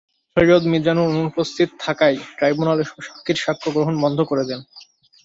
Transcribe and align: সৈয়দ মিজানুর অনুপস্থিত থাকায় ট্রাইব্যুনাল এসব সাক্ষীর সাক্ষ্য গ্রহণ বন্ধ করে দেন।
সৈয়দ 0.37 0.63
মিজানুর 0.71 1.09
অনুপস্থিত 1.13 1.69
থাকায় 1.79 2.17
ট্রাইব্যুনাল 2.37 2.77
এসব 2.79 2.97
সাক্ষীর 3.07 3.37
সাক্ষ্য 3.37 3.69
গ্রহণ 3.75 3.95
বন্ধ 4.03 4.19
করে 4.29 4.43
দেন। 4.49 4.59